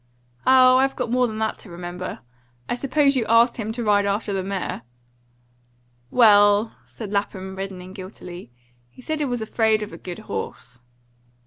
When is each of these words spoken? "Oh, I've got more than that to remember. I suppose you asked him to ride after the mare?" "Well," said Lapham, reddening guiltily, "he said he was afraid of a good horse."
"Oh, 0.47 0.77
I've 0.77 0.95
got 0.95 1.11
more 1.11 1.27
than 1.27 1.37
that 1.37 1.59
to 1.59 1.69
remember. 1.69 2.21
I 2.67 2.73
suppose 2.73 3.15
you 3.15 3.23
asked 3.27 3.57
him 3.57 3.71
to 3.73 3.83
ride 3.83 4.07
after 4.07 4.33
the 4.33 4.41
mare?" 4.41 4.81
"Well," 6.09 6.73
said 6.87 7.11
Lapham, 7.11 7.55
reddening 7.55 7.93
guiltily, 7.93 8.49
"he 8.89 8.99
said 9.03 9.19
he 9.19 9.25
was 9.25 9.43
afraid 9.43 9.83
of 9.83 9.93
a 9.93 9.99
good 9.99 10.17
horse." 10.25 10.79